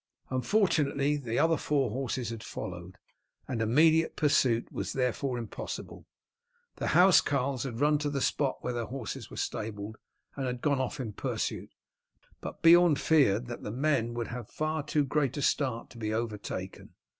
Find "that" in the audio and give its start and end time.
13.45-13.61